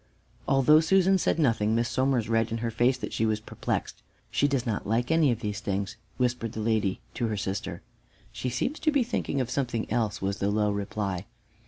Although 0.47 0.79
Susan 0.79 1.19
said 1.19 1.37
nothing, 1.37 1.75
Miss 1.75 1.87
Somers 1.87 2.27
read 2.27 2.49
in 2.51 2.57
her 2.65 2.71
face 2.71 2.97
that 2.97 3.13
she 3.13 3.23
was 3.23 3.39
perplexed. 3.39 4.01
"She 4.31 4.47
does 4.47 4.65
not 4.65 4.87
like 4.87 5.11
any 5.11 5.29
of 5.31 5.41
these 5.41 5.59
things," 5.59 5.95
whispered 6.17 6.53
the 6.53 6.59
lady 6.59 6.99
to 7.13 7.27
her 7.27 7.37
sister. 7.37 7.83
"She 8.31 8.49
seems 8.49 8.79
to 8.79 8.91
be 8.91 9.03
thinking 9.03 9.39
of 9.39 9.51
something 9.51 9.85
else," 9.91 10.19
was 10.19 10.39
the 10.39 10.49
low 10.49 10.71
reply. 10.71 11.27